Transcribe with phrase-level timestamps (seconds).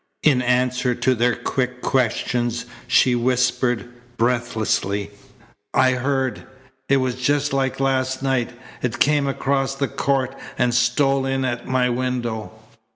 [0.23, 5.11] In answer to their quick questions she whispered breathlessly:
[5.75, 6.43] "I heard.
[6.89, 8.49] It was just like last night.
[8.81, 12.51] It came across the court and stole in at my window."